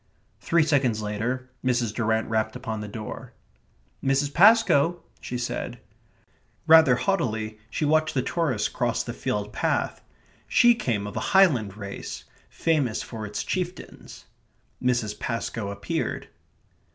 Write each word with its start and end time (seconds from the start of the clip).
Three 0.39 0.63
seconds 0.63 1.03
later 1.03 1.47
Mrs. 1.63 1.93
Durrant 1.93 2.27
rapped 2.27 2.55
upon 2.55 2.81
the 2.81 2.87
door. 2.87 3.33
"Mrs. 4.03 4.33
Pascoe?" 4.33 5.03
she 5.19 5.37
said. 5.37 5.77
Rather 6.65 6.95
haughtily, 6.95 7.59
she 7.69 7.85
watched 7.85 8.15
the 8.15 8.23
tourists 8.23 8.67
cross 8.67 9.03
the 9.03 9.13
field 9.13 9.53
path. 9.53 10.01
She 10.47 10.73
came 10.73 11.05
of 11.05 11.15
a 11.15 11.19
Highland 11.37 11.77
race, 11.77 12.23
famous 12.49 13.03
for 13.03 13.27
its 13.27 13.43
chieftains. 13.43 14.25
Mrs. 14.81 15.19
Pascoe 15.19 15.69
appeared. 15.69 16.29